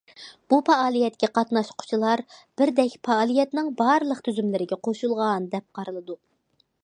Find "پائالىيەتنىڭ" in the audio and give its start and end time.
3.09-3.69